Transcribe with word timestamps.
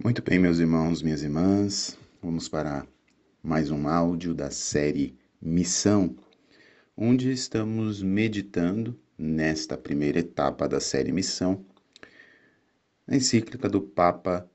Muito 0.00 0.22
bem, 0.22 0.38
meus 0.38 0.60
irmãos, 0.60 1.02
minhas 1.02 1.24
irmãs, 1.24 1.98
vamos 2.22 2.48
para 2.48 2.86
mais 3.42 3.68
um 3.68 3.88
áudio 3.88 4.32
da 4.32 4.48
série 4.48 5.18
Missão, 5.42 6.14
onde 6.96 7.32
estamos 7.32 8.00
meditando 8.00 8.96
nesta 9.18 9.76
primeira 9.76 10.20
etapa 10.20 10.68
da 10.68 10.78
série 10.78 11.10
Missão, 11.10 11.66
a 13.08 13.16
encíclica 13.16 13.68
do 13.68 13.80
Papa 13.80 14.48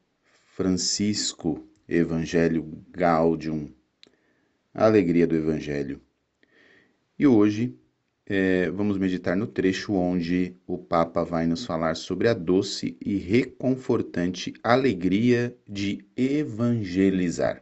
Francisco, 0.56 1.68
Evangelho 1.90 2.82
Gaudium, 2.90 3.70
a 4.74 4.86
alegria 4.86 5.28
do 5.28 5.36
Evangelho. 5.36 6.00
E 7.20 7.28
hoje 7.28 7.78
é, 8.26 8.70
vamos 8.72 8.98
meditar 8.98 9.36
no 9.36 9.46
trecho 9.46 9.94
onde 9.94 10.56
o 10.66 10.78
Papa 10.78 11.24
vai 11.24 11.46
nos 11.46 11.66
falar 11.66 11.96
sobre 11.96 12.28
a 12.28 12.34
doce 12.34 12.98
e 13.02 13.18
reconfortante 13.18 14.54
alegria 14.64 15.56
de 15.68 16.06
evangelizar. 16.16 17.62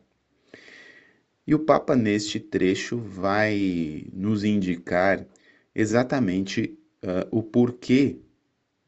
E 1.48 1.56
o 1.56 1.60
Papa, 1.60 1.96
neste 1.96 2.40
trecho, 2.40 2.98
vai 2.98 4.06
nos 4.14 4.44
indicar 4.44 5.26
exatamente 5.74 6.78
uh, 7.04 7.28
o 7.32 7.42
porquê 7.42 8.20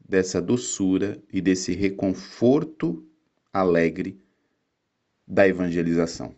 dessa 0.08 0.40
doçura 0.40 1.20
e 1.32 1.40
desse 1.40 1.72
reconforto 1.72 3.04
alegre 3.52 4.20
da 5.26 5.48
evangelização. 5.48 6.34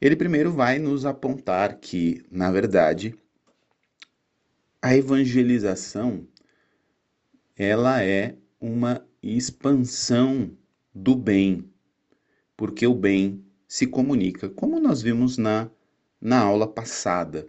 Ele 0.00 0.14
primeiro 0.14 0.52
vai 0.52 0.78
nos 0.78 1.04
apontar 1.04 1.80
que, 1.80 2.22
na 2.30 2.52
verdade, 2.52 3.14
a 4.80 4.96
evangelização 4.96 6.26
ela 7.56 8.02
é 8.02 8.36
uma 8.60 9.04
expansão 9.20 10.56
do 10.94 11.16
bem, 11.16 11.68
porque 12.56 12.86
o 12.86 12.94
bem 12.94 13.44
se 13.66 13.86
comunica, 13.86 14.48
como 14.48 14.78
nós 14.78 15.02
vimos 15.02 15.36
na, 15.36 15.68
na 16.20 16.38
aula 16.38 16.68
passada. 16.68 17.48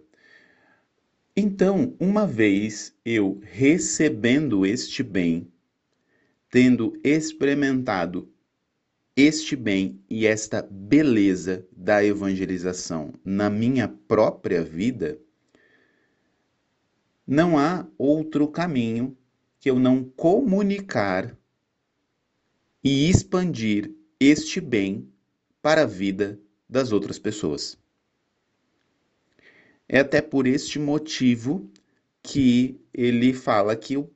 Então, 1.36 1.96
uma 2.00 2.26
vez 2.26 2.96
eu 3.06 3.40
recebendo 3.44 4.66
este 4.66 5.04
bem, 5.04 5.48
tendo 6.50 7.00
experimentado 7.04 8.28
este 9.16 9.56
bem 9.56 10.02
e 10.10 10.26
esta 10.26 10.62
beleza 10.62 11.68
da 11.72 12.04
evangelização 12.04 13.14
na 13.24 13.50
minha 13.50 13.88
própria 13.88 14.64
vida, 14.64 15.20
não 17.32 17.60
há 17.60 17.86
outro 17.96 18.48
caminho 18.48 19.16
que 19.60 19.70
eu 19.70 19.78
não 19.78 20.04
comunicar 20.04 21.38
e 22.84 23.08
expandir 23.08 23.94
este 24.20 24.60
bem 24.60 25.08
para 25.62 25.84
a 25.84 25.86
vida 25.86 26.40
das 26.68 26.92
outras 26.92 27.20
pessoas. 27.20 27.78
É 29.88 30.00
até 30.00 30.24
por 30.24 30.48
este 30.48 30.80
motivo 30.80 31.70
que 32.24 32.82
ele 32.92 33.32
fala 33.32 33.76
que 33.76 33.96
o, 33.96 34.10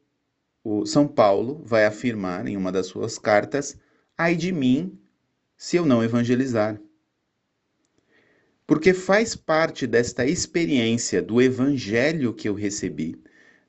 o 0.63 0.83
São 0.87 1.07
Paulo 1.07 1.61
vai 1.63 1.85
afirmar 1.85 2.47
em 2.47 2.57
uma 2.57 2.71
das 2.71 2.87
suas 2.87 3.19
cartas: 3.19 3.77
ai 4.17 4.35
de 4.35 4.51
mim 4.51 4.97
se 5.55 5.77
eu 5.77 5.85
não 5.85 6.03
evangelizar 6.03 6.81
porque 8.73 8.91
faz 8.91 9.35
parte 9.35 9.85
desta 9.85 10.25
experiência 10.25 11.21
do 11.21 11.39
evangelho 11.39 12.33
que 12.33 12.49
eu 12.49 12.55
recebi, 12.55 13.15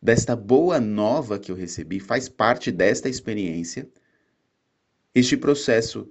desta 0.00 0.34
boa 0.34 0.80
nova 0.80 1.38
que 1.38 1.52
eu 1.52 1.54
recebi, 1.54 2.00
faz 2.00 2.26
parte 2.26 2.72
desta 2.72 3.06
experiência. 3.06 3.86
Este 5.14 5.36
processo, 5.36 6.08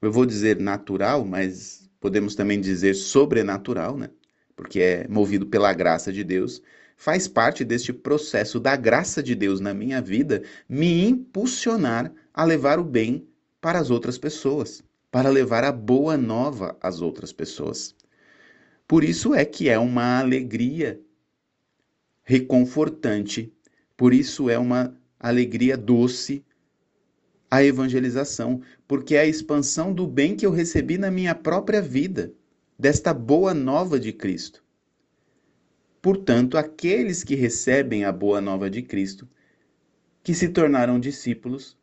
eu 0.00 0.10
vou 0.10 0.24
dizer 0.24 0.58
natural, 0.58 1.22
mas 1.22 1.86
podemos 2.00 2.34
também 2.34 2.58
dizer 2.62 2.94
sobrenatural, 2.94 3.98
né? 3.98 4.08
Porque 4.56 4.80
é 4.80 5.06
movido 5.06 5.44
pela 5.44 5.70
graça 5.74 6.10
de 6.10 6.24
Deus, 6.24 6.62
faz 6.96 7.28
parte 7.28 7.62
deste 7.62 7.92
processo 7.92 8.58
da 8.58 8.74
graça 8.74 9.22
de 9.22 9.34
Deus 9.34 9.60
na 9.60 9.74
minha 9.74 10.00
vida 10.00 10.42
me 10.66 11.06
impulsionar 11.06 12.10
a 12.32 12.42
levar 12.42 12.78
o 12.78 12.84
bem 12.84 13.28
para 13.60 13.78
as 13.78 13.90
outras 13.90 14.16
pessoas 14.16 14.82
para 15.12 15.28
levar 15.28 15.62
a 15.62 15.70
boa 15.70 16.16
nova 16.16 16.76
às 16.80 17.02
outras 17.02 17.32
pessoas. 17.32 17.94
Por 18.88 19.04
isso 19.04 19.34
é 19.34 19.44
que 19.44 19.68
é 19.68 19.78
uma 19.78 20.18
alegria 20.18 21.00
reconfortante, 22.24 23.52
por 23.96 24.14
isso 24.14 24.48
é 24.48 24.58
uma 24.58 24.96
alegria 25.20 25.76
doce 25.76 26.44
a 27.50 27.62
evangelização, 27.62 28.62
porque 28.88 29.14
é 29.14 29.20
a 29.20 29.26
expansão 29.26 29.92
do 29.92 30.06
bem 30.06 30.34
que 30.34 30.46
eu 30.46 30.50
recebi 30.50 30.96
na 30.96 31.10
minha 31.10 31.34
própria 31.34 31.82
vida, 31.82 32.32
desta 32.78 33.12
boa 33.12 33.52
nova 33.52 34.00
de 34.00 34.10
Cristo. 34.10 34.64
Portanto, 36.00 36.56
aqueles 36.56 37.22
que 37.22 37.34
recebem 37.34 38.04
a 38.04 38.10
boa 38.10 38.40
nova 38.40 38.70
de 38.70 38.80
Cristo, 38.80 39.28
que 40.22 40.32
se 40.32 40.48
tornaram 40.48 40.98
discípulos, 40.98 41.76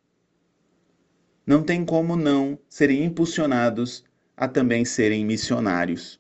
não 1.50 1.64
tem 1.64 1.84
como 1.84 2.16
não 2.16 2.60
serem 2.70 3.04
impulsionados 3.04 4.04
a 4.38 4.48
também 4.48 4.86
serem 4.86 5.26
missionários, 5.26 6.20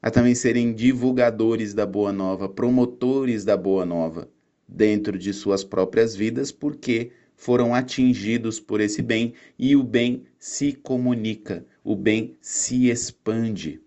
a 0.00 0.08
também 0.08 0.36
serem 0.36 0.72
divulgadores 0.72 1.74
da 1.74 1.84
Boa 1.84 2.12
Nova, 2.12 2.48
promotores 2.48 3.44
da 3.44 3.56
Boa 3.56 3.84
Nova 3.84 4.30
dentro 4.68 5.18
de 5.18 5.32
suas 5.32 5.64
próprias 5.64 6.14
vidas, 6.14 6.52
porque 6.52 7.10
foram 7.34 7.74
atingidos 7.74 8.60
por 8.60 8.80
esse 8.80 9.02
bem 9.02 9.34
e 9.58 9.74
o 9.74 9.82
bem 9.82 10.22
se 10.38 10.74
comunica, 10.74 11.66
o 11.82 11.96
bem 11.96 12.36
se 12.40 12.88
expande. 12.88 13.80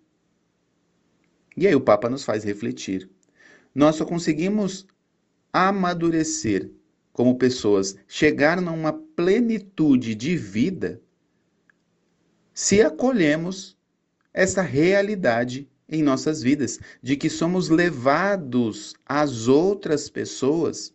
E 1.56 1.68
aí 1.68 1.74
o 1.74 1.80
Papa 1.80 2.10
nos 2.10 2.26
faz 2.26 2.44
refletir. 2.44 3.10
Nós 3.74 3.96
só 3.96 4.04
conseguimos 4.04 4.86
amadurecer 5.54 6.70
como 7.20 7.38
pessoas, 7.38 7.98
chegar 8.08 8.62
numa 8.62 8.94
plenitude 8.94 10.16
de 10.16 10.38
vida 10.38 11.02
se 12.54 12.82
acolhemos 12.82 13.78
essa 14.34 14.62
realidade 14.62 15.70
em 15.90 16.02
nossas 16.02 16.42
vidas, 16.42 16.80
de 17.04 17.18
que 17.18 17.30
somos 17.30 17.68
levados 17.68 18.96
às 19.06 19.50
outras 19.50 20.10
pessoas 20.10 20.94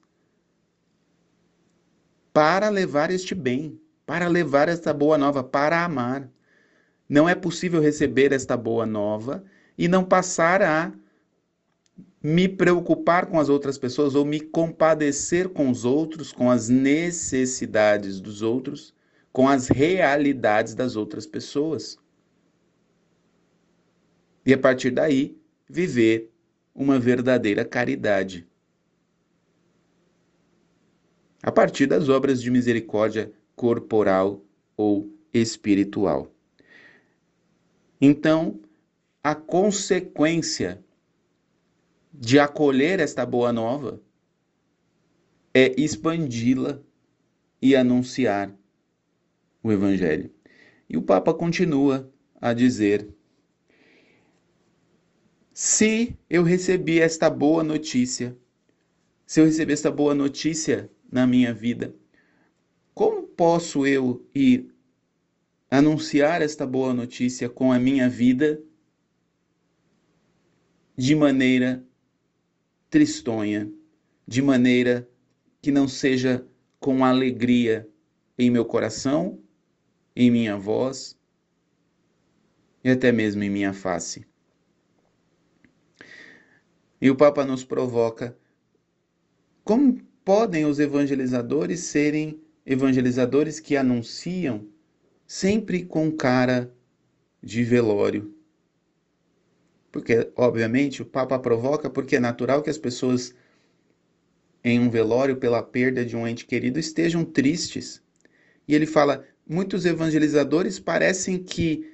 para 2.33 2.71
levar 2.71 3.11
este 3.11 3.35
bem, 3.35 3.79
para 4.06 4.27
levar 4.27 4.71
esta 4.71 4.95
boa 4.95 5.19
nova, 5.19 5.45
para 5.45 5.85
amar. 5.85 6.27
Não 7.06 7.29
é 7.29 7.35
possível 7.35 7.83
receber 7.83 8.33
esta 8.33 8.56
boa 8.56 8.87
nova 8.87 9.45
e 9.77 9.89
não 9.89 10.03
passar 10.03 10.62
a 10.62 10.91
me 12.25 12.49
preocupar 12.49 13.27
com 13.27 13.39
as 13.39 13.51
outras 13.51 13.77
pessoas 13.77 14.15
ou 14.15 14.25
me 14.25 14.41
compadecer 14.41 15.51
com 15.51 15.69
os 15.69 15.85
outros, 15.85 16.33
com 16.33 16.51
as 16.51 16.71
necessidades 16.71 18.19
dos 18.19 18.41
outros, 18.41 18.95
com 19.31 19.47
as 19.47 19.69
realidades 19.69 20.75
das 20.75 20.97
outras 20.97 21.27
pessoas. 21.27 21.99
E 24.47 24.55
a 24.55 24.59
partir 24.59 24.91
daí, 24.91 25.37
viver 25.69 26.33
uma 26.75 26.99
verdadeira 26.99 27.62
caridade. 27.62 28.49
A 31.43 31.53
partir 31.53 31.85
das 31.85 32.09
obras 32.09 32.41
de 32.41 32.51
misericórdia 32.51 33.31
corporal 33.55 34.43
ou 34.79 35.12
espiritual. 35.31 36.33
Então, 38.01 38.59
a 39.23 39.35
consequência 39.35 40.83
de 42.16 42.38
acolher 42.38 43.00
esta 43.00 43.26
boa 43.26 43.52
nova 43.52 44.00
é 45.52 45.75
expandi-la 45.80 46.80
e 47.60 47.75
anunciar 47.75 48.56
o 49.61 49.72
Evangelho. 49.72 50.32
E 50.88 50.96
o 50.96 51.02
Papa 51.02 51.34
continua 51.34 52.08
a 52.40 52.52
dizer: 52.52 53.08
se 55.52 56.16
eu 56.31 56.44
recebi 56.44 57.00
esta 57.00 57.28
boa 57.28 57.64
notícia, 57.64 58.37
se 59.26 59.40
eu 59.40 59.46
receber 59.46 59.72
esta 59.72 59.90
boa 59.90 60.14
notícia 60.14 60.88
na 61.10 61.26
minha 61.26 61.52
vida, 61.52 61.96
como 62.94 63.26
posso 63.26 63.84
eu 63.84 64.25
ir 64.32 64.72
anunciar 65.69 66.43
esta 66.43 66.64
boa 66.64 66.94
notícia 66.94 67.49
com 67.49 67.72
a 67.72 67.78
minha 67.78 68.08
vida 68.08 68.62
de 70.96 71.17
maneira 71.17 71.84
tristonha, 72.94 73.69
de 74.25 74.41
maneira 74.41 75.11
que 75.61 75.73
não 75.73 75.88
seja 75.88 76.46
com 76.79 77.05
alegria 77.05 77.88
em 78.38 78.49
meu 78.49 78.64
coração, 78.64 79.43
em 80.14 80.31
minha 80.31 80.56
voz 80.56 81.19
e 82.85 82.88
até 82.88 83.11
mesmo 83.11 83.43
em 83.43 83.50
minha 83.50 83.73
face. 83.73 84.25
E 87.00 87.11
o 87.11 87.17
Papa 87.17 87.44
nos 87.44 87.64
provoca 87.64 88.38
como 89.64 90.00
podem 90.25 90.64
os 90.64 90.79
evangelizadores 90.79 91.81
serem 91.81 92.41
evangelizadores 92.64 93.58
que 93.58 93.76
anunciam 93.76 94.69
sempre 95.26 95.85
com 95.85 96.12
cara 96.12 96.73
de 97.43 97.64
velório. 97.64 98.32
Porque, 99.94 100.29
obviamente, 100.35 101.02
o 101.02 101.06
Papa 101.06 101.38
provoca 101.38 101.88
porque 101.88 102.17
é 102.17 102.19
natural 102.19 102.64
que 102.64 102.69
as 102.69 102.76
pessoas 102.76 103.32
em 104.64 104.81
um 104.81 104.91
velório 104.91 105.37
pela 105.37 105.62
perda 105.62 106.05
de 106.05 106.17
um 106.17 106.26
ente 106.26 106.46
querido 106.46 106.81
estejam 106.81 107.25
tristes. 107.25 108.02
E 108.67 108.75
ele 108.75 108.87
fala: 108.87 109.25
muitos 109.49 109.85
evangelizadores 109.85 110.81
parecem 110.81 111.38
que 111.38 111.88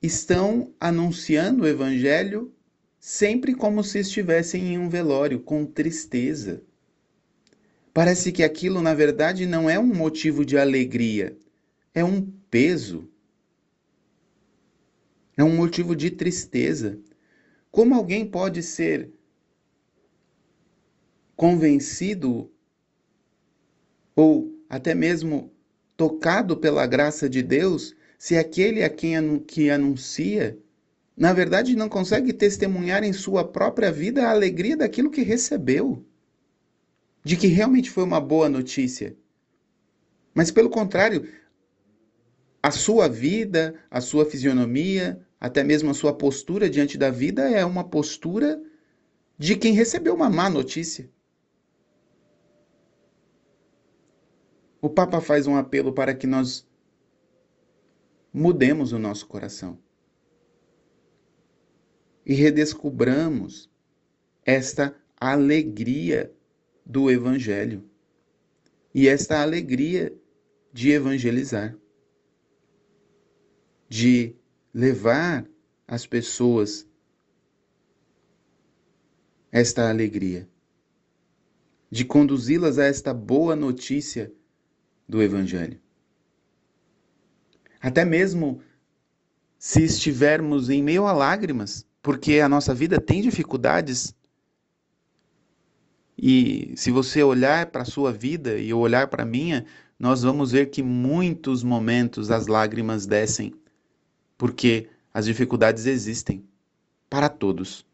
estão 0.00 0.72
anunciando 0.80 1.64
o 1.64 1.68
evangelho 1.68 2.50
sempre 2.98 3.54
como 3.54 3.84
se 3.84 3.98
estivessem 3.98 4.72
em 4.72 4.78
um 4.78 4.88
velório, 4.88 5.38
com 5.38 5.66
tristeza. 5.66 6.62
Parece 7.92 8.32
que 8.32 8.42
aquilo, 8.42 8.80
na 8.80 8.94
verdade, 8.94 9.44
não 9.44 9.68
é 9.68 9.78
um 9.78 9.94
motivo 9.94 10.42
de 10.42 10.56
alegria, 10.56 11.36
é 11.92 12.02
um 12.02 12.22
peso. 12.50 13.06
É 15.36 15.44
um 15.44 15.54
motivo 15.54 15.94
de 15.94 16.10
tristeza. 16.10 16.98
Como 17.72 17.94
alguém 17.94 18.26
pode 18.26 18.62
ser 18.62 19.10
convencido 21.34 22.52
ou 24.14 24.54
até 24.68 24.94
mesmo 24.94 25.50
tocado 25.96 26.56
pela 26.56 26.86
graça 26.86 27.30
de 27.30 27.42
Deus 27.42 27.96
se 28.18 28.36
aquele 28.36 28.84
a 28.84 28.90
quem 28.90 29.38
que 29.40 29.70
anuncia 29.70 30.58
na 31.16 31.32
verdade 31.32 31.74
não 31.74 31.88
consegue 31.88 32.32
testemunhar 32.32 33.02
em 33.02 33.12
sua 33.12 33.42
própria 33.42 33.90
vida 33.90 34.26
a 34.26 34.30
alegria 34.30 34.76
daquilo 34.76 35.10
que 35.10 35.22
recebeu, 35.22 36.04
de 37.24 37.36
que 37.36 37.46
realmente 37.46 37.90
foi 37.90 38.04
uma 38.04 38.20
boa 38.20 38.48
notícia. 38.48 39.16
Mas 40.34 40.50
pelo 40.50 40.70
contrário, 40.70 41.28
a 42.62 42.70
sua 42.70 43.08
vida, 43.08 43.74
a 43.90 44.00
sua 44.00 44.24
fisionomia, 44.24 45.20
até 45.42 45.64
mesmo 45.64 45.90
a 45.90 45.94
sua 45.94 46.16
postura 46.16 46.70
diante 46.70 46.96
da 46.96 47.10
vida 47.10 47.50
é 47.50 47.64
uma 47.64 47.82
postura 47.82 48.62
de 49.36 49.56
quem 49.56 49.72
recebeu 49.72 50.14
uma 50.14 50.30
má 50.30 50.48
notícia. 50.48 51.10
O 54.80 54.88
Papa 54.88 55.20
faz 55.20 55.48
um 55.48 55.56
apelo 55.56 55.92
para 55.92 56.14
que 56.14 56.28
nós 56.28 56.64
mudemos 58.32 58.92
o 58.92 59.00
nosso 59.00 59.26
coração 59.26 59.76
e 62.24 62.34
redescubramos 62.34 63.68
esta 64.46 64.94
alegria 65.16 66.32
do 66.86 67.10
Evangelho 67.10 67.90
e 68.94 69.08
esta 69.08 69.42
alegria 69.42 70.16
de 70.72 70.92
evangelizar, 70.92 71.76
de 73.88 74.36
levar 74.72 75.46
as 75.86 76.06
pessoas 76.06 76.86
esta 79.50 79.90
alegria, 79.90 80.48
de 81.90 82.06
conduzi-las 82.06 82.78
a 82.78 82.84
esta 82.84 83.12
boa 83.12 83.54
notícia 83.54 84.32
do 85.06 85.22
Evangelho. 85.22 85.78
Até 87.78 88.02
mesmo 88.04 88.62
se 89.58 89.82
estivermos 89.82 90.70
em 90.70 90.82
meio 90.82 91.06
a 91.06 91.12
lágrimas, 91.12 91.86
porque 92.00 92.40
a 92.40 92.48
nossa 92.48 92.74
vida 92.74 92.98
tem 92.98 93.20
dificuldades. 93.20 94.14
E 96.16 96.72
se 96.76 96.90
você 96.90 97.22
olhar 97.22 97.66
para 97.66 97.82
a 97.82 97.84
sua 97.84 98.10
vida 98.10 98.58
e 98.58 98.70
eu 98.70 98.78
olhar 98.78 99.08
para 99.08 99.24
a 99.24 99.26
minha, 99.26 99.66
nós 99.98 100.22
vamos 100.22 100.52
ver 100.52 100.70
que 100.70 100.82
muitos 100.82 101.62
momentos 101.62 102.30
as 102.30 102.46
lágrimas 102.46 103.04
descem, 103.04 103.52
porque 104.42 104.88
as 105.14 105.26
dificuldades 105.26 105.86
existem 105.86 106.44
para 107.08 107.28
todos. 107.28 107.86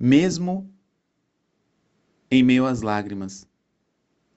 Mesmo 0.00 0.72
em 2.30 2.42
meio 2.42 2.64
às 2.64 2.80
lágrimas, 2.80 3.46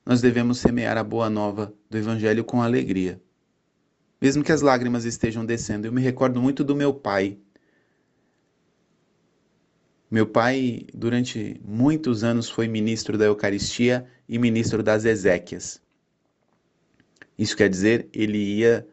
nós 0.05 0.19
devemos 0.19 0.57
semear 0.57 0.97
a 0.97 1.03
boa 1.03 1.29
nova 1.29 1.73
do 1.89 1.97
Evangelho 1.97 2.43
com 2.43 2.61
alegria. 2.61 3.21
Mesmo 4.19 4.43
que 4.43 4.51
as 4.51 4.61
lágrimas 4.61 5.05
estejam 5.05 5.45
descendo, 5.45 5.87
eu 5.87 5.93
me 5.93 6.01
recordo 6.01 6.41
muito 6.41 6.61
do 6.61 6.75
meu 6.75 6.93
pai, 6.93 7.37
meu 10.09 10.27
pai, 10.27 10.87
durante 10.93 11.57
muitos 11.63 12.21
anos, 12.21 12.49
foi 12.49 12.67
ministro 12.67 13.17
da 13.17 13.23
Eucaristia 13.23 14.05
e 14.27 14.37
ministro 14.37 14.83
das 14.83 15.05
Ezequias. 15.05 15.81
Isso 17.37 17.55
quer 17.55 17.69
dizer, 17.69 18.09
ele 18.11 18.37
ia 18.37 18.85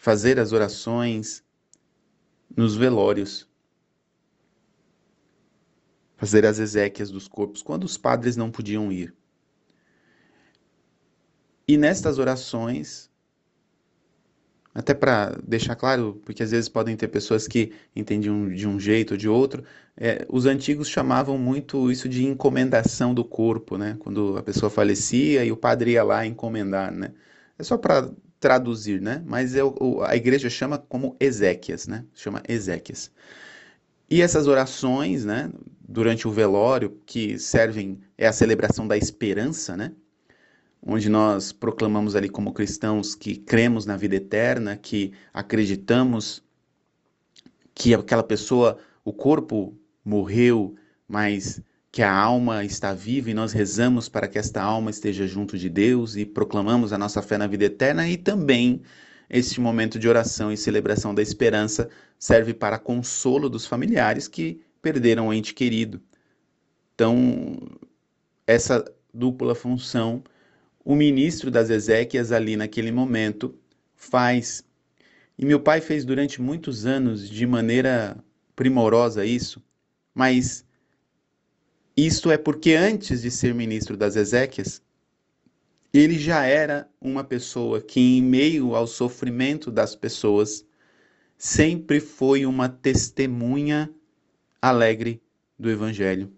fazer 0.00 0.40
as 0.40 0.50
orações 0.52 1.44
nos 2.56 2.74
velórios, 2.74 3.46
fazer 6.16 6.46
as 6.46 6.58
Ezequias 6.58 7.10
dos 7.10 7.28
corpos, 7.28 7.62
quando 7.62 7.84
os 7.84 7.98
padres 7.98 8.34
não 8.34 8.50
podiam 8.50 8.90
ir. 8.90 9.14
E 11.68 11.76
nestas 11.76 12.18
orações, 12.18 13.10
até 14.74 14.94
para 14.94 15.38
deixar 15.46 15.76
claro, 15.76 16.18
porque 16.24 16.42
às 16.42 16.50
vezes 16.50 16.70
podem 16.70 16.96
ter 16.96 17.08
pessoas 17.08 17.46
que 17.46 17.70
entendiam 17.94 18.48
de 18.48 18.66
um 18.66 18.80
jeito 18.80 19.10
ou 19.10 19.18
de 19.18 19.28
outro, 19.28 19.62
é, 19.98 20.24
os 20.30 20.46
antigos 20.46 20.88
chamavam 20.88 21.36
muito 21.36 21.92
isso 21.92 22.08
de 22.08 22.24
encomendação 22.24 23.12
do 23.12 23.22
corpo, 23.22 23.76
né? 23.76 23.98
Quando 24.00 24.38
a 24.38 24.42
pessoa 24.42 24.70
falecia 24.70 25.44
e 25.44 25.52
o 25.52 25.58
padre 25.58 25.90
ia 25.90 26.02
lá 26.02 26.24
encomendar, 26.24 26.90
né? 26.90 27.12
É 27.58 27.62
só 27.62 27.76
para 27.76 28.10
traduzir, 28.40 29.00
né? 29.00 29.22
Mas 29.24 29.54
é, 29.54 29.62
o, 29.62 30.02
a 30.02 30.16
igreja 30.16 30.50
chama 30.50 30.78
como 30.78 31.14
Ezequias, 31.20 31.86
né? 31.86 32.04
Chama 32.14 32.42
Ezequias. 32.48 33.10
E 34.08 34.22
essas 34.22 34.46
orações, 34.48 35.24
né? 35.24 35.52
Durante 35.86 36.26
o 36.26 36.32
velório, 36.32 36.98
que 37.06 37.38
servem, 37.38 38.00
é 38.16 38.26
a 38.26 38.32
celebração 38.32 38.88
da 38.88 38.96
esperança, 38.96 39.76
né? 39.76 39.92
onde 40.82 41.08
nós 41.08 41.52
proclamamos 41.52 42.16
ali 42.16 42.28
como 42.28 42.52
cristãos 42.52 43.14
que 43.14 43.36
cremos 43.36 43.84
na 43.84 43.96
vida 43.96 44.16
eterna, 44.16 44.76
que 44.76 45.12
acreditamos 45.32 46.42
que 47.74 47.94
aquela 47.94 48.22
pessoa, 48.22 48.78
o 49.04 49.12
corpo 49.12 49.76
morreu, 50.04 50.74
mas 51.06 51.60
que 51.92 52.02
a 52.02 52.12
alma 52.12 52.64
está 52.64 52.94
viva 52.94 53.30
e 53.30 53.34
nós 53.34 53.52
rezamos 53.52 54.08
para 54.08 54.28
que 54.28 54.38
esta 54.38 54.62
alma 54.62 54.90
esteja 54.90 55.26
junto 55.26 55.58
de 55.58 55.68
Deus 55.68 56.16
e 56.16 56.24
proclamamos 56.24 56.92
a 56.92 56.98
nossa 56.98 57.20
fé 57.20 57.36
na 57.36 57.46
vida 57.46 57.64
eterna 57.64 58.08
e 58.08 58.16
também 58.16 58.82
este 59.28 59.60
momento 59.60 59.98
de 59.98 60.08
oração 60.08 60.52
e 60.52 60.56
celebração 60.56 61.14
da 61.14 61.22
esperança 61.22 61.88
serve 62.18 62.54
para 62.54 62.78
consolo 62.78 63.48
dos 63.48 63.66
familiares 63.66 64.28
que 64.28 64.60
perderam 64.80 65.28
o 65.28 65.34
ente 65.34 65.54
querido. 65.54 66.00
Então, 66.94 67.58
essa 68.46 68.84
dupla 69.12 69.54
função 69.54 70.22
o 70.84 70.94
ministro 70.94 71.50
das 71.50 71.70
Ezequias 71.70 72.32
ali 72.32 72.56
naquele 72.56 72.90
momento 72.90 73.54
faz. 73.94 74.64
E 75.38 75.44
meu 75.44 75.60
pai 75.60 75.80
fez 75.80 76.04
durante 76.04 76.40
muitos 76.40 76.86
anos 76.86 77.28
de 77.28 77.46
maneira 77.46 78.16
primorosa 78.56 79.24
isso, 79.24 79.62
mas 80.14 80.64
isto 82.06 82.30
é 82.30 82.38
porque 82.38 82.72
antes 82.74 83.22
de 83.22 83.30
ser 83.30 83.54
ministro 83.54 83.96
das 83.96 84.16
Ezequias, 84.16 84.82
ele 85.92 86.18
já 86.18 86.44
era 86.44 86.88
uma 87.00 87.24
pessoa 87.24 87.80
que, 87.80 88.00
em 88.00 88.22
meio 88.22 88.74
ao 88.74 88.86
sofrimento 88.86 89.70
das 89.70 89.94
pessoas, 89.96 90.64
sempre 91.36 91.98
foi 92.00 92.46
uma 92.46 92.68
testemunha 92.68 93.90
alegre 94.62 95.20
do 95.58 95.68
Evangelho. 95.70 96.32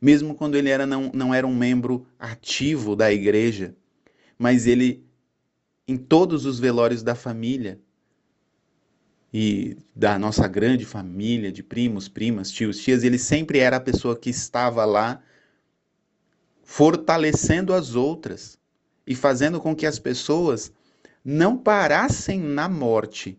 Mesmo 0.00 0.34
quando 0.34 0.54
ele 0.54 0.70
era, 0.70 0.86
não, 0.86 1.10
não 1.12 1.34
era 1.34 1.46
um 1.46 1.54
membro 1.54 2.06
ativo 2.18 2.96
da 2.96 3.12
igreja, 3.12 3.76
mas 4.38 4.66
ele, 4.66 5.04
em 5.86 5.96
todos 5.96 6.46
os 6.46 6.58
velórios 6.58 7.02
da 7.02 7.14
família, 7.14 7.80
e 9.32 9.76
da 9.94 10.18
nossa 10.18 10.48
grande 10.48 10.84
família 10.84 11.52
de 11.52 11.62
primos, 11.62 12.08
primas, 12.08 12.50
tios, 12.50 12.78
tias, 12.78 13.04
ele 13.04 13.18
sempre 13.18 13.58
era 13.58 13.76
a 13.76 13.80
pessoa 13.80 14.16
que 14.16 14.30
estava 14.30 14.84
lá 14.84 15.22
fortalecendo 16.62 17.72
as 17.72 17.94
outras 17.94 18.58
e 19.06 19.14
fazendo 19.14 19.60
com 19.60 19.74
que 19.74 19.86
as 19.86 19.98
pessoas 19.98 20.72
não 21.24 21.56
parassem 21.56 22.40
na 22.40 22.68
morte, 22.68 23.38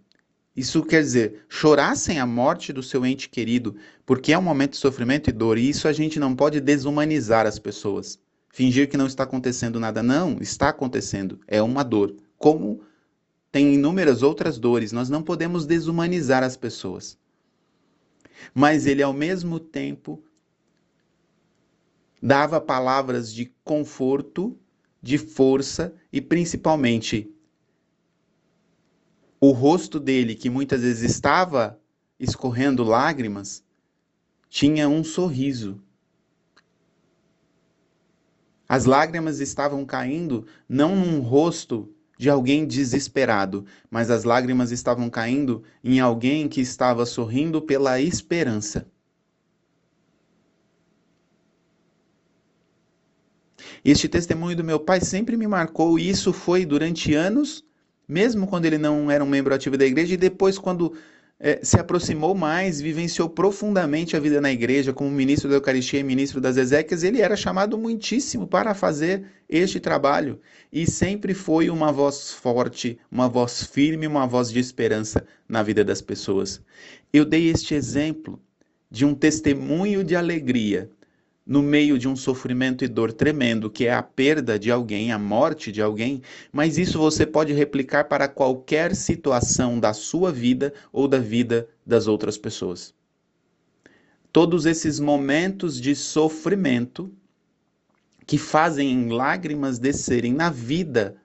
isso 0.55 0.83
quer 0.83 1.01
dizer, 1.01 1.45
chorassem 1.47 2.19
a 2.19 2.25
morte 2.25 2.73
do 2.73 2.83
seu 2.83 3.05
ente 3.05 3.29
querido, 3.29 3.77
porque 4.05 4.33
é 4.33 4.37
um 4.37 4.41
momento 4.41 4.71
de 4.71 4.77
sofrimento 4.77 5.29
e 5.29 5.33
dor, 5.33 5.57
e 5.57 5.69
isso 5.69 5.87
a 5.87 5.93
gente 5.93 6.19
não 6.19 6.35
pode 6.35 6.59
desumanizar 6.59 7.47
as 7.47 7.57
pessoas. 7.57 8.19
Fingir 8.49 8.89
que 8.89 8.97
não 8.97 9.07
está 9.07 9.23
acontecendo 9.23 9.79
nada. 9.79 10.03
Não, 10.03 10.37
está 10.41 10.67
acontecendo. 10.67 11.39
É 11.47 11.61
uma 11.61 11.81
dor. 11.81 12.15
Como 12.37 12.81
tem 13.51 13.73
inúmeras 13.73 14.21
outras 14.21 14.57
dores, 14.57 14.91
nós 14.91 15.09
não 15.09 15.23
podemos 15.23 15.65
desumanizar 15.65 16.43
as 16.43 16.55
pessoas. 16.55 17.17
Mas 18.53 18.85
ele, 18.85 19.01
ao 19.01 19.13
mesmo 19.13 19.59
tempo, 19.59 20.23
dava 22.21 22.61
palavras 22.61 23.33
de 23.33 23.51
conforto, 23.63 24.57
de 25.01 25.17
força 25.17 25.93
e 26.11 26.21
principalmente 26.21 27.33
o 29.39 29.51
rosto 29.51 29.99
dele, 29.99 30.35
que 30.35 30.49
muitas 30.49 30.81
vezes 30.81 31.09
estava 31.09 31.79
escorrendo 32.19 32.83
lágrimas, 32.83 33.63
tinha 34.49 34.89
um 34.89 35.03
sorriso. 35.03 35.81
As 38.67 38.85
lágrimas 38.85 39.39
estavam 39.39 39.85
caindo 39.85 40.45
não 40.67 40.95
num 40.95 41.21
rosto 41.21 41.89
de 42.19 42.29
alguém 42.29 42.67
desesperado, 42.67 43.65
mas 43.89 44.11
as 44.11 44.25
lágrimas 44.25 44.71
estavam 44.71 45.09
caindo 45.09 45.63
em 45.81 46.01
alguém 46.01 46.49
que 46.49 46.59
estava 46.59 47.05
sorrindo 47.05 47.61
pela 47.61 48.01
esperança. 48.01 48.85
Este 53.85 54.09
testemunho 54.09 54.57
do 54.57 54.65
meu 54.65 54.81
pai 54.81 54.99
sempre 54.99 55.37
me 55.37 55.47
marcou, 55.47 55.97
e 55.97 56.09
isso 56.09 56.33
foi 56.33 56.65
durante 56.65 57.13
anos, 57.13 57.63
mesmo 58.05 58.45
quando 58.45 58.65
ele 58.65 58.77
não 58.77 59.09
era 59.09 59.23
um 59.23 59.29
membro 59.29 59.55
ativo 59.55 59.77
da 59.77 59.85
igreja, 59.85 60.15
e 60.15 60.17
depois, 60.17 60.57
quando 60.57 60.93
é, 61.39 61.59
se 61.63 61.79
aproximou 61.79 62.35
mais, 62.35 62.81
vivenciou 62.81 63.29
profundamente 63.29 64.17
a 64.17 64.19
vida 64.19 64.41
na 64.41 64.51
igreja, 64.51 64.91
como 64.91 65.09
ministro 65.09 65.49
da 65.49 65.55
Eucaristia 65.55 66.01
e 66.01 66.03
ministro 66.03 66.41
das 66.41 66.57
Ezequias, 66.57 67.01
ele 67.01 67.21
era 67.21 67.37
chamado 67.37 67.77
muitíssimo 67.77 68.45
para 68.45 68.73
fazer 68.73 69.25
este 69.47 69.79
trabalho. 69.79 70.39
E 70.71 70.85
sempre 70.85 71.33
foi 71.33 71.69
uma 71.69 71.91
voz 71.93 72.33
forte, 72.33 72.99
uma 73.09 73.29
voz 73.29 73.63
firme, 73.63 74.05
uma 74.05 74.27
voz 74.27 74.51
de 74.51 74.59
esperança 74.59 75.25
na 75.47 75.63
vida 75.63 75.83
das 75.83 76.01
pessoas. 76.01 76.61
Eu 77.13 77.23
dei 77.23 77.49
este 77.49 77.73
exemplo 77.73 78.39
de 78.91 79.05
um 79.05 79.15
testemunho 79.15 80.03
de 80.03 80.15
alegria 80.15 80.89
no 81.49 81.63
meio 81.63 81.97
de 81.97 82.07
um 82.07 82.15
sofrimento 82.15 82.85
e 82.85 82.87
dor 82.87 83.11
tremendo, 83.11 83.71
que 83.71 83.87
é 83.87 83.93
a 83.95 84.03
perda 84.03 84.59
de 84.59 84.69
alguém, 84.69 85.11
a 85.11 85.17
morte 85.17 85.71
de 85.71 85.81
alguém, 85.81 86.21
mas 86.51 86.77
isso 86.77 86.99
você 86.99 87.25
pode 87.25 87.51
replicar 87.53 88.03
para 88.03 88.27
qualquer 88.27 88.95
situação 88.95 89.79
da 89.79 89.91
sua 89.91 90.31
vida 90.31 90.71
ou 90.93 91.07
da 91.07 91.17
vida 91.17 91.67
das 91.83 92.05
outras 92.05 92.37
pessoas. 92.37 92.93
Todos 94.31 94.67
esses 94.67 94.99
momentos 94.99 95.81
de 95.81 95.95
sofrimento 95.95 97.11
que 98.27 98.37
fazem 98.37 99.09
lágrimas 99.09 99.79
descerem 99.79 100.35
na 100.35 100.51
vida, 100.51 101.15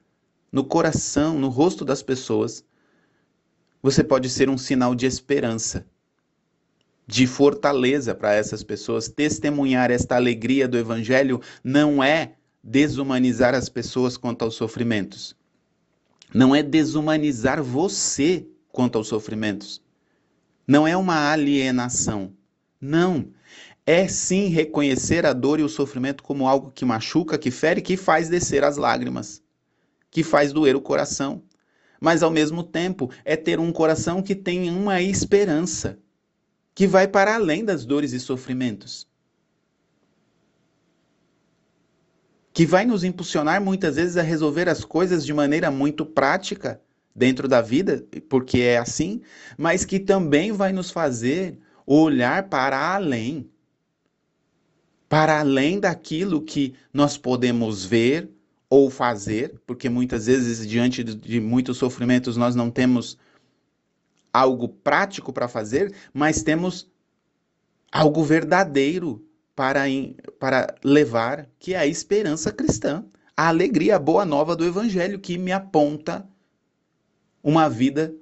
no 0.51 0.65
coração, 0.65 1.39
no 1.39 1.51
rosto 1.51 1.85
das 1.85 2.03
pessoas, 2.03 2.65
você 3.83 4.03
pode 4.03 4.31
ser 4.31 4.49
um 4.49 4.57
sinal 4.57 4.95
de 4.95 5.05
esperança 5.05 5.85
de 7.07 7.27
fortaleza 7.27 8.15
para 8.15 8.35
essas 8.35 8.63
pessoas. 8.63 9.09
Testemunhar 9.09 9.91
esta 9.91 10.17
alegria 10.17 10.67
do 10.67 10.79
Evangelho 10.79 11.41
não 11.63 12.03
é 12.03 12.33
desumanizar 12.63 13.55
as 13.55 13.69
pessoas 13.69 14.17
quanto 14.17 14.43
aos 14.43 14.55
sofrimentos. 14.55 15.37
Não 16.33 16.55
é 16.55 16.63
desumanizar 16.63 17.63
você 17.63 18.47
quanto 18.73 18.97
aos 18.97 19.09
sofrimentos. 19.09 19.83
Não 20.67 20.87
é 20.87 20.97
uma 20.97 21.31
alienação. 21.31 22.33
Não. 22.81 23.29
É 23.87 24.09
sim 24.09 24.49
reconhecer 24.49 25.27
a 25.27 25.35
dor 25.35 25.61
e 25.61 25.63
o 25.63 25.69
sofrimento 25.69 26.23
como 26.23 26.49
algo 26.49 26.73
que 26.75 26.87
machuca, 26.87 27.37
que 27.37 27.51
fere, 27.51 27.83
que 27.83 27.99
faz 27.99 28.31
descer 28.31 28.65
as 28.65 28.79
lágrimas, 28.79 29.43
que 30.11 30.23
faz 30.23 30.55
doer 30.55 30.75
o 30.75 30.81
coração. 30.81 31.43
Mas 32.01 32.23
ao 32.23 32.31
mesmo 32.31 32.63
tempo 32.63 33.11
é 33.27 33.37
ter 33.37 33.61
um 33.61 33.71
coração 33.71 34.23
que 34.23 34.35
tem 34.35 34.71
uma 34.71 35.03
esperança 35.03 35.99
que 36.75 36.87
vai 36.87 37.07
para 37.07 37.35
além 37.35 37.65
das 37.65 37.85
dores 37.85 38.13
e 38.13 38.21
sofrimentos. 38.21 39.07
Que 42.53 42.67
vai 42.67 42.85
nos 42.85 43.05
impulsionar 43.05 43.61
muitas 43.61 43.97
vezes 43.97 44.17
a 44.17 44.23
resolver 44.23 44.69
as 44.69 44.85
coisas 44.85 45.25
de 45.25 45.33
maneira 45.33 45.71
muito 45.71 46.05
prática 46.05 46.81
dentro 47.15 47.47
da 47.47 47.61
vida, 47.61 48.05
porque 48.29 48.61
é 48.61 48.79
assim, 48.79 49.23
mas 49.57 49.85
que 49.85 50.01
também 50.01 50.51
vai 50.51 50.73
nos 50.73 50.91
fazer 50.91 51.59
olhar 51.87 52.49
para 52.49 52.95
além. 52.95 53.49
Para 55.09 55.39
além 55.41 55.79
daquilo 55.79 56.43
que 56.43 56.75
nós 56.93 57.17
podemos 57.17 57.85
ver 57.85 58.31
ou 58.69 58.91
fazer, 58.91 59.61
porque 59.65 59.89
muitas 59.89 60.27
vezes, 60.27 60.67
diante 60.67 61.05
de 61.05 61.41
muitos 61.41 61.77
sofrimentos, 61.77 62.37
nós 62.37 62.57
não 62.57 62.71
temos 62.71 63.17
algo 64.35 64.69
prático 64.69 65.33
para 65.33 65.47
fazer, 65.47 65.95
mas 66.13 66.43
temos 66.43 66.91
algo 67.93 68.25
verdadeiro 68.25 69.25
para, 69.55 69.85
para 70.41 70.75
levar, 70.83 71.49
que 71.61 71.73
é 71.73 71.79
a 71.79 71.87
esperança 71.87 72.53
cristã, 72.53 73.07
a 73.37 73.47
alegria, 73.47 73.95
a 73.95 74.01
boa 74.01 74.25
nova 74.25 74.57
do 74.57 74.65
Evangelho, 74.65 75.21
que 75.21 75.39
me 75.39 75.53
aponta 75.53 76.29
uma 77.45 77.69
vida 77.69 78.13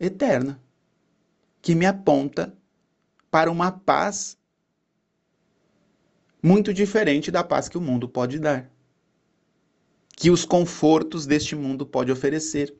eterna, 0.00 0.60
que 1.62 1.76
me 1.76 1.86
aponta 1.86 2.52
para 3.30 3.52
uma 3.52 3.70
paz 3.70 4.36
muito 6.42 6.74
diferente 6.74 7.30
da 7.30 7.44
paz 7.44 7.68
que 7.68 7.78
o 7.78 7.80
mundo 7.80 8.08
pode 8.08 8.40
dar, 8.40 8.68
que 10.16 10.28
os 10.28 10.44
confortos 10.44 11.24
deste 11.24 11.54
mundo 11.54 11.86
pode 11.86 12.10
oferecer, 12.10 12.74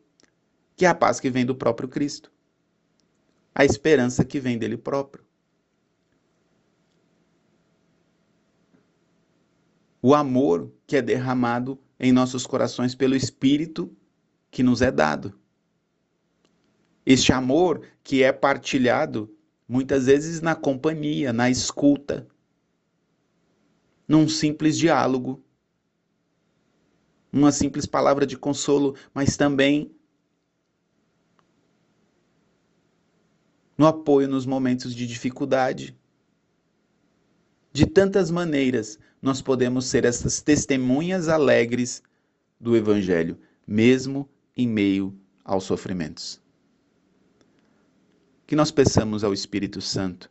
que 0.75 0.85
é 0.85 0.89
a 0.89 0.95
paz 0.95 1.21
que 1.21 1.31
vem 1.31 1.47
do 1.47 1.55
próprio 1.55 1.89
Cristo 1.89 2.33
a 3.61 3.65
esperança 3.67 4.25
que 4.25 4.41
vem 4.41 4.57
dele 4.57 4.79
próprio. 4.79 5.23
O 10.01 10.15
amor 10.15 10.73
que 10.87 10.97
é 10.97 11.03
derramado 11.03 11.79
em 11.99 12.11
nossos 12.11 12.47
corações 12.47 12.95
pelo 12.95 13.15
Espírito 13.15 13.95
que 14.51 14.63
nos 14.63 14.81
é 14.81 14.91
dado. 14.91 15.39
Este 17.05 17.35
amor 17.35 17.87
que 18.03 18.23
é 18.23 18.33
partilhado 18.33 19.31
muitas 19.69 20.07
vezes 20.07 20.41
na 20.41 20.55
companhia, 20.55 21.31
na 21.31 21.51
escuta, 21.51 22.27
num 24.09 24.27
simples 24.27 24.79
diálogo, 24.79 25.45
uma 27.31 27.53
simples 27.53 27.85
palavra 27.85 28.27
de 28.27 28.39
consolo, 28.39 28.97
mas 29.13 29.37
também 29.37 29.95
no 33.81 33.87
apoio 33.87 34.29
nos 34.29 34.45
momentos 34.45 34.95
de 34.95 35.07
dificuldade. 35.07 35.97
De 37.73 37.87
tantas 37.87 38.31
maneiras, 38.31 38.99
nós 39.23 39.41
podemos 39.41 39.87
ser 39.87 40.05
essas 40.05 40.43
testemunhas 40.43 41.29
alegres 41.29 42.03
do 42.61 42.77
Evangelho, 42.77 43.39
mesmo 43.67 44.29
em 44.55 44.69
meio 44.69 45.19
aos 45.43 45.65
sofrimentos. 45.65 46.43
Que 48.47 48.55
nós 48.55 48.71
peçamos 48.71 49.25
ao 49.25 49.33
Espírito 49.33 49.81
Santo 49.81 50.31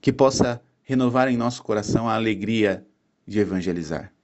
que 0.00 0.12
possa 0.12 0.62
renovar 0.84 1.26
em 1.26 1.36
nosso 1.36 1.64
coração 1.64 2.08
a 2.08 2.14
alegria 2.14 2.86
de 3.26 3.40
evangelizar. 3.40 4.14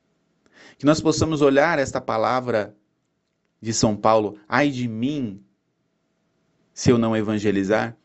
Que 0.78 0.86
nós 0.86 1.00
possamos 1.00 1.42
olhar 1.42 1.80
esta 1.80 2.00
palavra 2.00 2.72
de 3.60 3.74
São 3.74 3.96
Paulo, 3.96 4.38
ai 4.48 4.70
de 4.70 4.86
mim, 4.86 5.44
se 6.76 6.90
eu 6.90 6.98
não 6.98 7.16
evangelizar, 7.16 7.96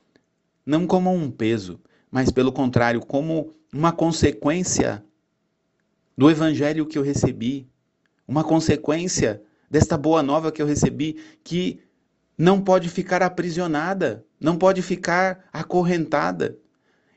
não 0.66 0.88
como 0.88 1.14
um 1.14 1.30
peso, 1.30 1.78
mas 2.10 2.32
pelo 2.32 2.54
contrário, 2.54 3.02
como 3.02 3.52
uma 3.72 3.92
consequência 3.92 5.04
do 6.18 6.32
evangelho 6.32 6.86
que 6.86 6.98
eu 6.98 7.04
recebi, 7.04 7.68
uma 8.26 8.46
consequência 8.46 9.44
desta 9.70 9.98
boa 9.98 10.24
nova 10.24 10.54
que 10.54 10.62
eu 10.62 10.66
recebi, 10.66 11.22
que 11.44 11.82
não 12.38 12.62
pode 12.62 12.88
ficar 12.88 13.22
aprisionada, 13.22 14.26
não 14.40 14.56
pode 14.56 14.82
ficar 14.82 15.50
acorrentada. 15.52 16.58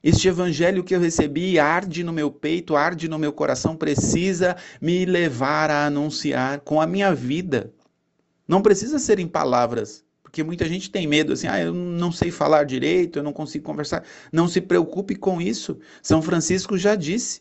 Este 0.03 0.27
evangelho 0.27 0.83
que 0.83 0.97
eu 0.97 1.01
recebi 1.01 1.57
arde 1.57 2.03
no 2.03 2.13
meu 2.13 2.33
peito, 2.33 2.75
arde 2.75 3.07
no 3.07 3.17
meu 3.19 3.33
coração, 3.33 3.77
precisa 3.77 4.57
me 4.81 5.05
levar 5.05 5.71
a 5.71 5.87
anunciar 5.87 6.59
com 6.63 6.81
a 6.81 6.87
minha 6.87 7.15
vida. 7.15 7.73
Não 8.47 8.61
precisa 8.61 8.99
ser 8.99 9.21
em 9.21 9.29
palavras, 9.29 10.05
porque 10.35 10.43
muita 10.43 10.69
gente 10.69 10.91
tem 10.91 11.07
medo 11.07 11.33
assim, 11.33 11.47
ah, 11.47 11.61
eu 11.61 11.73
não 11.73 12.11
sei 12.11 12.29
falar 12.29 12.64
direito, 12.64 13.21
eu 13.21 13.23
não 13.23 13.33
consigo 13.33 13.64
conversar. 13.64 14.05
Não 14.33 14.49
se 14.49 14.61
preocupe 14.61 15.14
com 15.14 15.41
isso. 15.41 15.79
São 16.03 16.21
Francisco 16.21 16.76
já 16.76 16.97
disse. 16.97 17.41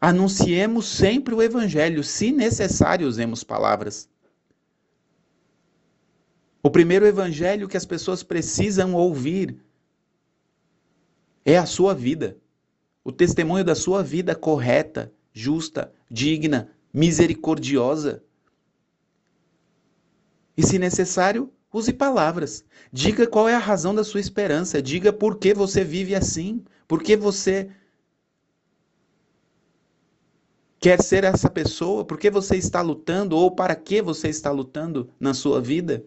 Anunciemos 0.00 0.84
sempre 0.88 1.32
o 1.32 1.40
evangelho, 1.40 2.02
se 2.02 2.32
necessário, 2.32 3.06
usemos 3.06 3.44
palavras. 3.44 4.08
O 6.60 6.68
primeiro 6.68 7.06
evangelho 7.06 7.68
que 7.68 7.76
as 7.76 7.86
pessoas 7.86 8.24
precisam 8.24 8.94
ouvir 8.94 9.62
é 11.44 11.56
a 11.56 11.66
sua 11.66 11.94
vida. 11.94 12.36
O 13.04 13.12
testemunho 13.12 13.64
da 13.64 13.76
sua 13.76 14.02
vida 14.02 14.34
correta, 14.34 15.12
justa, 15.32 15.92
digna, 16.10 16.68
misericordiosa. 16.92 18.24
E, 20.58 20.66
se 20.66 20.76
necessário, 20.76 21.52
use 21.72 21.92
palavras. 21.92 22.64
Diga 22.92 23.28
qual 23.28 23.48
é 23.48 23.54
a 23.54 23.60
razão 23.60 23.94
da 23.94 24.02
sua 24.02 24.18
esperança. 24.18 24.82
Diga 24.82 25.12
por 25.12 25.38
que 25.38 25.54
você 25.54 25.84
vive 25.84 26.16
assim. 26.16 26.64
Por 26.88 27.00
que 27.00 27.16
você 27.16 27.70
Quer 30.80 31.00
ser 31.02 31.22
essa 31.24 31.48
pessoa? 31.48 32.04
Por 32.04 32.18
que 32.18 32.28
você 32.30 32.56
está 32.56 32.80
lutando 32.80 33.36
ou 33.36 33.52
para 33.52 33.74
que 33.76 34.02
você 34.02 34.28
está 34.28 34.50
lutando 34.50 35.10
na 35.18 35.32
sua 35.32 35.60
vida? 35.60 36.04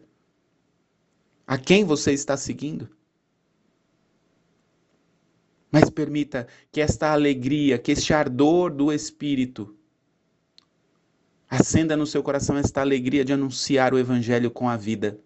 A 1.48 1.58
quem 1.58 1.84
você 1.86 2.12
está 2.12 2.36
seguindo? 2.36 2.90
Mas 5.72 5.90
permita 5.90 6.48
que 6.72 6.82
esta 6.82 7.12
alegria, 7.12 7.78
que 7.78 7.92
este 7.92 8.14
ardor 8.14 8.74
do 8.74 8.92
Espírito 8.92 9.76
acenda 11.52 11.98
no 11.98 12.08
seu 12.08 12.24
coração 12.24 12.58
esta 12.58 12.80
alegria 12.80 13.26
de 13.26 13.34
anunciar 13.34 13.94
o 13.94 14.00
Evangelho 14.00 14.50
com 14.50 14.70
a 14.70 14.78
vida. 14.78 15.20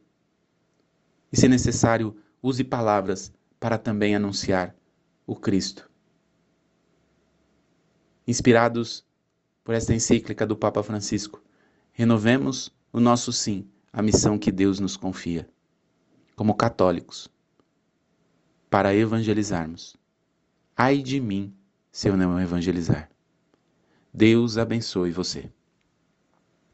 E, 1.32 1.38
se 1.38 1.48
necessário, 1.48 2.18
use 2.42 2.64
palavras 2.64 3.32
para 3.60 3.78
também 3.78 4.16
anunciar 4.16 4.76
o 5.28 5.36
Cristo. 5.36 5.88
Inspirados 8.28 9.06
por 9.64 9.76
esta 9.76 9.94
encíclica 9.94 10.48
do 10.48 10.58
Papa 10.58 10.82
Francisco, 10.82 11.44
renovemos 11.92 12.74
o 12.92 13.00
nosso 13.00 13.32
sim 13.32 13.70
à 13.94 14.02
missão 14.02 14.40
que 14.40 14.52
Deus 14.52 14.80
nos 14.80 14.98
confia, 14.98 15.48
como 16.36 16.56
católicos, 16.56 17.30
para 18.68 18.96
evangelizarmos. 18.96 19.96
Ai 20.76 21.04
de 21.04 21.20
mim 21.20 21.54
se 21.92 22.10
eu 22.10 22.18
não 22.18 22.40
evangelizar. 22.42 23.12
Deus 24.12 24.58
abençoe 24.58 25.12
você. 25.12 25.52